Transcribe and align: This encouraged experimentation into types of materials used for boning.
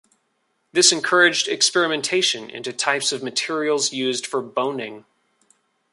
This 0.73 0.91
encouraged 0.91 1.47
experimentation 1.47 2.49
into 2.49 2.73
types 2.73 3.11
of 3.11 3.21
materials 3.21 3.93
used 3.93 4.25
for 4.25 4.41
boning. 4.41 5.05